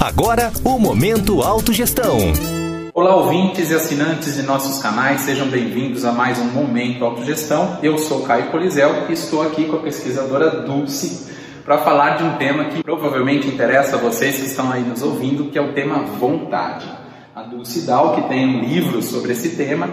[0.00, 2.18] Agora, o Momento Autogestão.
[2.92, 7.78] Olá, ouvintes e assinantes de nossos canais, sejam bem-vindos a mais um Momento Autogestão.
[7.82, 11.32] Eu sou Caio Polizel e estou aqui com a pesquisadora Dulce
[11.64, 15.50] para falar de um tema que provavelmente interessa a vocês que estão aí nos ouvindo,
[15.50, 16.86] que é o tema vontade.
[17.34, 19.90] A Dulce Dal, que tem um livro sobre esse tema,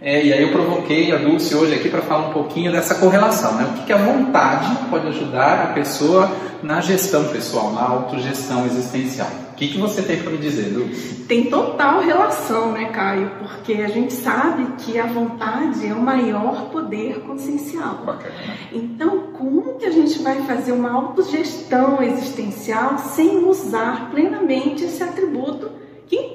[0.00, 3.54] é, e aí eu provoquei a Dulce hoje aqui para falar um pouquinho dessa correlação,
[3.54, 3.64] né?
[3.64, 6.30] O que, que a vontade pode ajudar a pessoa
[6.62, 9.28] na gestão pessoal, na autogestão existencial.
[9.52, 11.24] O que, que você tem para me dizer, Dulce?
[11.26, 13.32] Tem total relação, né, Caio?
[13.40, 18.02] Porque a gente sabe que a vontade é o maior poder consciencial.
[18.04, 18.34] Bacana.
[18.72, 25.57] Então, como que a gente vai fazer uma autogestão existencial sem usar plenamente esse atributo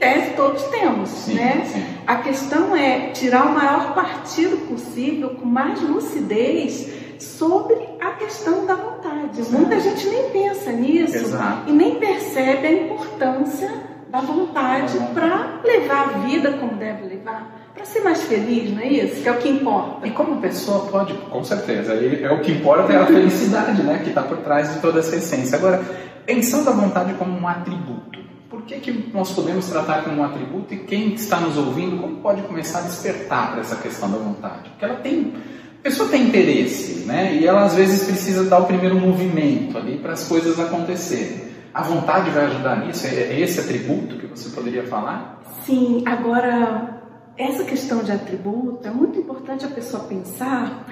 [0.04, 1.64] tese todos temos, Sim, né?
[1.66, 1.86] sim.
[2.06, 6.90] A questão é tirar o maior partido possível, com mais lucidez,
[7.20, 9.42] sobre a questão da vontade.
[9.50, 11.70] Muita gente nem pensa nisso Exato.
[11.70, 13.72] e nem percebe a importância
[14.10, 18.88] da vontade para levar a vida como deve levar, para ser mais feliz, não é
[18.88, 19.24] isso?
[19.24, 20.06] Que é o que importa.
[20.06, 24.02] E como a pessoa pode, com certeza, é o que importa é a felicidade, né,
[24.04, 25.58] que está por trás de toda essa essência.
[25.58, 25.82] Agora,
[26.26, 28.23] pensando a vontade como um atributo,
[28.64, 32.18] por que, que nós podemos tratar como um atributo e quem está nos ouvindo, como
[32.18, 34.70] pode começar a despertar para essa questão da vontade?
[34.70, 35.34] Porque ela tem,
[35.80, 39.98] a pessoa tem interesse, né, e ela às vezes precisa dar o primeiro movimento ali
[39.98, 41.52] para as coisas acontecerem.
[41.74, 43.06] A vontade vai ajudar nisso?
[43.06, 45.42] É é esse atributo que você poderia falar?
[45.66, 47.02] Sim, agora
[47.38, 50.86] essa questão de atributo é muito importante a pessoa pensar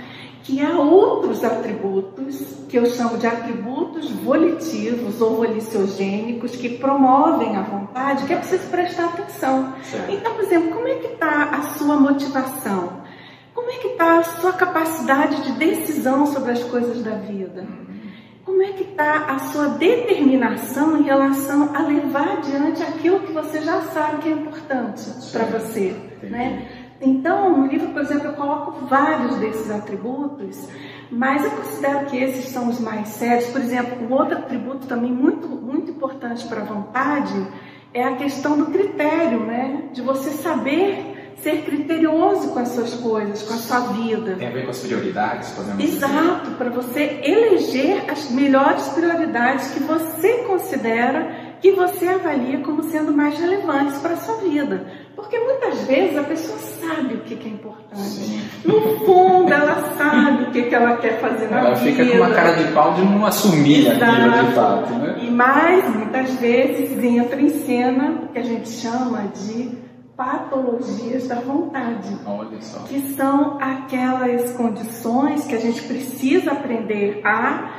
[0.44, 3.71] que há outros atributos que eu chamo de atributos
[4.10, 9.74] volitivos ou voliciogênicos que promovem a vontade que é preciso prestar atenção.
[9.84, 10.12] Certo.
[10.12, 13.02] Então, por exemplo, como é que está a sua motivação?
[13.54, 17.66] Como é que está a sua capacidade de decisão sobre as coisas da vida?
[18.46, 23.62] Como é que está a sua determinação em relação a levar adiante aquilo que você
[23.62, 25.90] já sabe que é importante para você?
[25.90, 26.32] Entendi.
[26.32, 26.68] Né?
[27.02, 30.68] Então, no livro, por exemplo, eu coloco vários desses atributos,
[31.12, 33.48] mas eu considero que esses são os mais sérios.
[33.48, 37.48] Por exemplo, um outro atributo também muito, muito importante para a vontade
[37.94, 39.90] é a questão do critério, né?
[39.94, 41.12] De você saber
[41.42, 44.36] ser criterioso com as suas coisas, com a sua vida.
[44.36, 45.98] Tem a ver com as prioridades, podemos dizer?
[45.98, 53.12] Exato, para você eleger as melhores prioridades que você considera, que você avalia como sendo
[53.12, 54.86] mais relevantes para a sua vida.
[55.16, 58.02] Porque muitas vezes a pessoa sabe o que é importante.
[58.02, 58.42] Sim.
[58.64, 60.21] No fundo, ela sabe
[60.72, 62.04] que, ela quer fazer na Ela vida.
[62.04, 65.16] fica com uma cara de pau de não assumir aquilo de fato, né?
[65.22, 69.78] E mais, muitas vezes, entra em cena o que a gente chama de
[70.16, 72.80] patologias da vontade Olha só.
[72.84, 77.70] que são aquelas condições que a gente precisa aprender a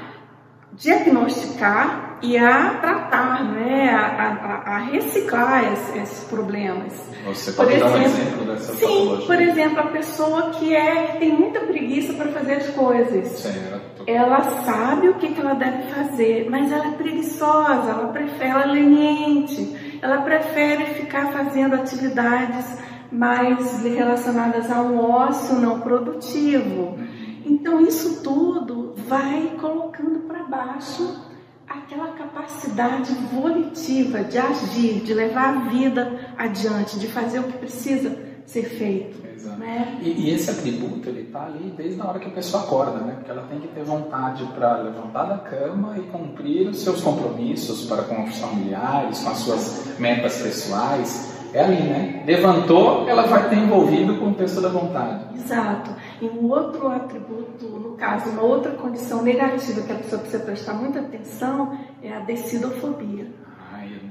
[0.75, 3.91] diagnosticar e a tratar, né?
[3.91, 6.93] a, a- a reciclar esses, esses problemas.
[7.27, 9.27] Você Por pode dar um exemplo, exemplo dessa Sim, patologia?
[9.27, 12.13] por exemplo, a pessoa que é que tem muita preguiça
[12.53, 13.29] as coisas.
[13.29, 14.05] Certo.
[14.07, 18.63] Ela sabe o que, que ela deve fazer, mas ela é preguiçosa, ela prefere, ela
[18.63, 22.79] é leniente, ela prefere ficar fazendo atividades
[23.11, 26.99] mais relacionadas a um ócio não produtivo.
[27.45, 31.31] Então isso tudo vai colocando para baixo
[31.69, 38.32] aquela capacidade volitiva de agir, de levar a vida adiante, de fazer o que precisa
[38.47, 39.27] ser feito.
[39.35, 39.59] Exato.
[39.59, 39.99] Né?
[40.03, 43.15] E, e esse atributo, ele tá ali desde a hora que a pessoa acorda, né?
[43.17, 47.87] Porque ela tem que ter vontade para levantar da cama e cumprir os seus compromissos
[47.87, 51.33] para com os familiares, com as suas metas pessoais.
[51.55, 52.23] É ali, né?
[52.27, 55.35] Levantou, ela vai ter envolvido com o texto da vontade.
[55.35, 55.95] Exato.
[56.21, 60.75] E um outro atributo, no caso, uma outra condição negativa que a pessoa precisa prestar
[60.75, 63.27] muita atenção é a decidofobia.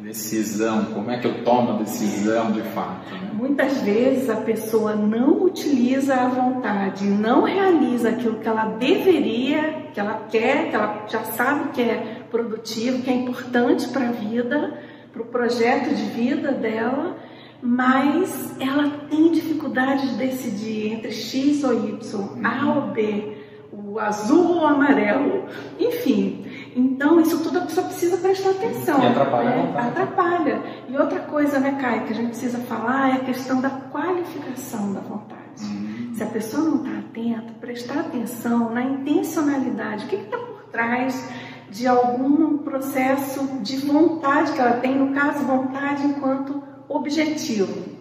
[0.01, 3.29] Decisão, como é que eu tomo a decisão de fato, né?
[3.33, 9.99] Muitas vezes a pessoa não utiliza a vontade, não realiza aquilo que ela deveria, que
[9.99, 14.81] ela quer, que ela já sabe que é produtivo, que é importante para a vida,
[15.13, 17.17] para o projeto de vida dela,
[17.62, 22.00] mas ela tem dificuldade de decidir entre X ou Y,
[22.44, 23.38] A ou B,
[23.71, 25.45] o azul ou o amarelo,
[25.79, 26.45] enfim.
[26.75, 29.01] Então, isso tudo a pessoa precisa prestar atenção.
[29.03, 29.73] E atrapalha né?
[29.77, 30.62] Atrapalha.
[30.88, 34.94] E outra coisa, né, Caio, que a gente precisa falar é a questão da qualificação
[34.94, 35.63] da vontade.
[35.63, 40.63] Hum, Se a pessoa não está atenta, prestar atenção na intencionalidade, o que está por
[40.71, 41.29] trás
[41.69, 47.91] de algum processo de vontade que ela tem, no caso, vontade enquanto objetivo.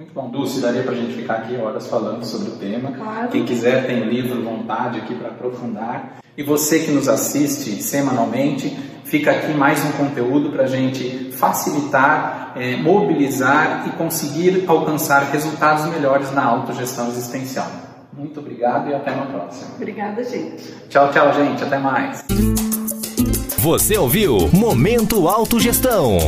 [0.00, 2.90] Muito bom, Dulce, daria para a gente ficar aqui horas falando sobre o tema.
[2.90, 3.28] Claro.
[3.28, 6.22] Quem quiser tem o livro Vontade aqui para aprofundar.
[6.38, 8.74] E você que nos assiste semanalmente,
[9.04, 15.84] Fica aqui mais um conteúdo para a gente facilitar, é, mobilizar e conseguir alcançar resultados
[15.86, 17.66] melhores na autogestão existencial.
[18.12, 19.72] Muito obrigado e até uma próxima.
[19.74, 20.62] Obrigada, gente.
[20.88, 21.64] Tchau, tchau, gente.
[21.64, 22.24] Até mais.
[23.58, 26.18] Você ouviu Momento Autogestão.